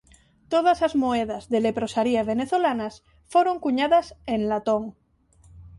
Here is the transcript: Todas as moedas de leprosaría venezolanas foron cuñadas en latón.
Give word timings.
Todas 0.53 0.79
as 0.87 0.93
moedas 1.03 1.43
de 1.51 1.59
leprosaría 1.67 2.27
venezolanas 2.31 2.93
foron 3.33 3.55
cuñadas 3.65 4.07
en 4.33 4.39
latón. 4.51 4.83